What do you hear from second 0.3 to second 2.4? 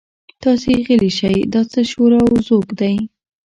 تاسې غلي شئ دا څه شور او